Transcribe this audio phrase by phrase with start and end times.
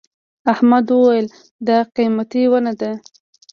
[0.53, 1.27] احمد وويل:
[1.67, 2.91] دا قيمتي ونه ده.